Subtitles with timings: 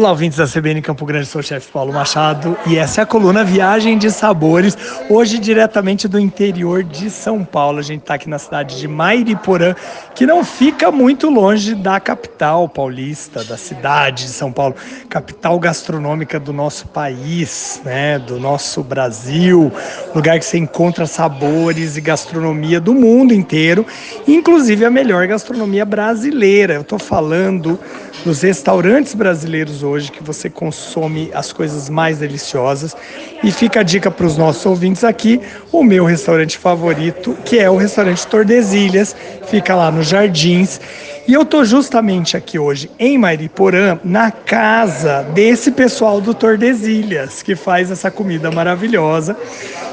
[0.00, 3.06] Olá, ouvintes da CBN Campo Grande, sou o chefe Paulo Machado e essa é a
[3.06, 4.74] coluna Viagem de Sabores,
[5.10, 7.80] hoje diretamente do interior de São Paulo.
[7.80, 9.74] A gente está aqui na cidade de Mairiporã,
[10.14, 14.74] que não fica muito longe da capital paulista, da cidade de São Paulo,
[15.10, 19.70] capital gastronômica do nosso país, né, do nosso Brasil,
[20.14, 23.84] lugar que você encontra sabores e gastronomia do mundo inteiro,
[24.26, 26.72] inclusive a melhor gastronomia brasileira.
[26.72, 27.78] Eu estou falando
[28.24, 32.96] dos restaurantes brasileiros hoje que você consome as coisas mais deliciosas.
[33.42, 35.40] E fica a dica para os nossos ouvintes aqui,
[35.72, 39.16] o meu restaurante favorito, que é o restaurante Tordesilhas,
[39.48, 40.80] fica lá nos Jardins.
[41.26, 47.54] E eu tô justamente aqui hoje em Mariporã, na casa desse pessoal do Tordesilhas, que
[47.54, 49.36] faz essa comida maravilhosa.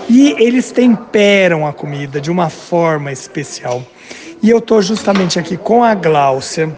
[0.09, 3.83] E eles temperam a comida de uma forma especial.
[4.41, 6.73] E eu tô justamente aqui com a Gláucia,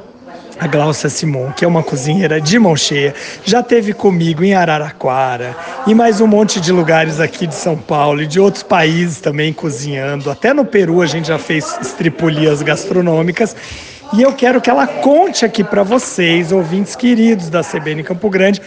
[0.60, 5.56] a Glaucia Simon, que é uma cozinheira de mão cheia, já teve comigo em Araraquara
[5.88, 9.54] e mais um monte de lugares aqui de São Paulo e de outros países também
[9.54, 10.30] cozinhando.
[10.30, 13.56] Até no Peru a gente já fez estripulias gastronômicas.
[14.12, 18.60] E eu quero que ela conte aqui para vocês, ouvintes queridos da CBN Campo Grande,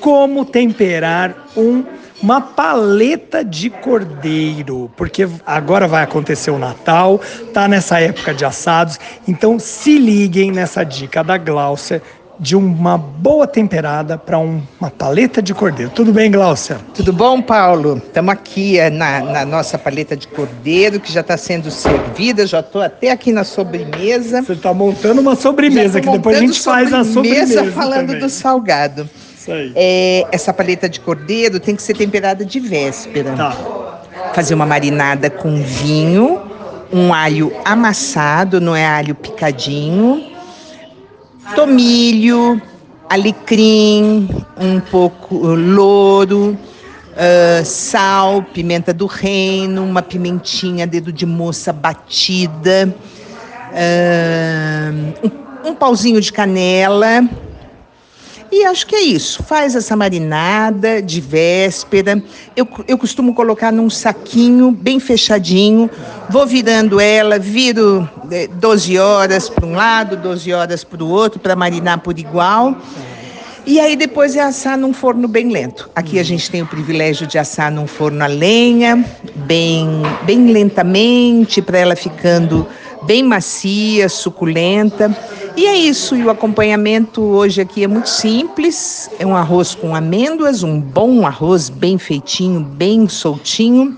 [0.00, 1.84] como temperar um
[2.22, 7.20] uma paleta de cordeiro, porque agora vai acontecer o Natal,
[7.52, 12.02] tá nessa época de assados, então se liguem nessa dica da Gláucia
[12.40, 15.90] de uma boa temperada para um, uma paleta de cordeiro.
[15.92, 16.78] Tudo bem, Gláucia?
[16.94, 18.00] Tudo bom, Paulo?
[18.04, 22.46] Estamos aqui é, na, na, nossa paleta de cordeiro que já está sendo servida.
[22.46, 24.42] Já estou até aqui na sobremesa.
[24.42, 27.72] Você está montando uma sobremesa que depois a gente faz a sobremesa.
[27.72, 28.20] falando também.
[28.20, 29.10] do salgado.
[29.48, 29.72] Isso aí.
[29.74, 33.34] É, essa paleta de cordeiro tem que ser temperada de véspera.
[33.34, 33.56] Tá.
[34.34, 36.42] Fazer uma marinada com vinho,
[36.92, 40.22] um alho amassado, não é alho picadinho,
[41.54, 42.60] tomilho,
[43.08, 46.58] alecrim, um pouco louro,
[47.12, 52.94] uh, sal, pimenta do reino, uma pimentinha dedo de moça batida,
[53.72, 55.26] uh,
[55.64, 57.26] um, um pauzinho de canela
[58.50, 59.42] e acho que é isso.
[59.42, 62.22] Faz essa marinada de véspera.
[62.56, 65.90] Eu, eu costumo colocar num saquinho bem fechadinho.
[66.30, 68.08] Vou virando ela, viro
[68.54, 72.76] 12 é, horas para um lado, 12 horas para o outro, para marinar por igual.
[73.66, 75.90] E aí depois é assar num forno bem lento.
[75.94, 79.04] Aqui a gente tem o privilégio de assar num forno a lenha,
[79.36, 79.86] bem,
[80.24, 82.66] bem lentamente, para ela ficando
[83.02, 85.14] bem macia, suculenta.
[85.58, 89.92] E é isso, e o acompanhamento hoje aqui é muito simples, é um arroz com
[89.92, 93.96] amêndoas, um bom arroz bem feitinho, bem soltinho,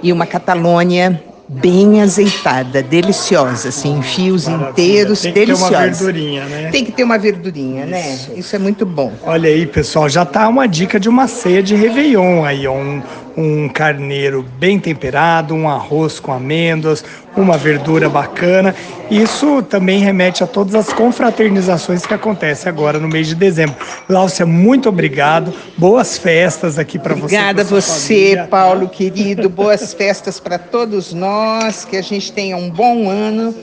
[0.00, 4.70] e uma catalônia bem azeitada, deliciosa, assim, fios Maravilha.
[4.70, 5.68] inteiros, Tem que deliciosa.
[5.68, 6.70] Ter uma verdurinha, né?
[6.70, 8.14] Tem que ter uma verdurinha, né?
[8.14, 8.30] Isso.
[8.30, 8.38] né?
[8.38, 9.12] Isso é muito bom.
[9.24, 13.02] Olha aí, pessoal, já tá uma dica de uma ceia de Réveillon aí, um,
[13.36, 17.04] um carneiro bem temperado, um arroz com amêndoas,
[17.36, 18.74] uma verdura bacana.
[19.10, 23.76] Isso também remete a todas as confraternizações que acontecem agora no mês de dezembro.
[24.08, 25.52] Láucia, muito obrigado.
[25.76, 27.36] Boas festas aqui para você.
[27.36, 28.46] Obrigada a você, família.
[28.48, 29.50] Paulo querido.
[29.50, 31.84] Boas festas para todos nós.
[31.84, 33.54] Que a gente tenha um bom ano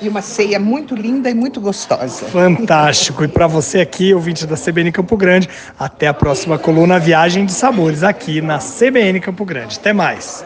[0.00, 2.26] e uma ceia muito linda e muito gostosa.
[2.26, 3.24] Fantástico.
[3.24, 5.48] E para você aqui, ouvinte da CBN Campo Grande,
[5.78, 9.78] até a próxima coluna Viagem de Sabores aqui na CBN Campo Grande.
[9.78, 10.44] Até mais.